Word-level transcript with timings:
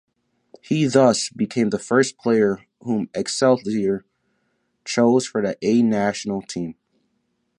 He, 0.61 0.87
thus, 0.87 1.29
became 1.29 1.69
the 1.69 1.77
first 1.77 2.17
player 2.17 2.65
whom 2.81 3.11
Excelsior 3.13 4.03
chose 4.83 5.27
for 5.27 5.43
the 5.43 5.59
A-national 5.61 6.41
team. 6.41 6.73